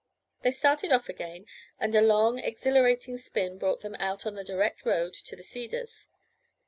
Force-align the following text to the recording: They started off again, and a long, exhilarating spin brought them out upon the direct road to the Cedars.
They 0.41 0.49
started 0.49 0.91
off 0.91 1.09
again, 1.09 1.45
and 1.79 1.93
a 1.93 2.01
long, 2.01 2.39
exhilarating 2.39 3.17
spin 3.17 3.59
brought 3.59 3.81
them 3.81 3.93
out 3.99 4.21
upon 4.23 4.33
the 4.33 4.43
direct 4.43 4.83
road 4.83 5.13
to 5.13 5.35
the 5.35 5.43
Cedars. 5.43 6.07